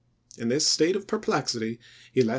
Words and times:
In 0.39 0.47
this 0.47 0.65
state 0.65 0.95
of 0.95 1.05
perplexity 1.05 1.79
he 2.11 2.23
left 2.23 2.29
ei? 2.29 2.29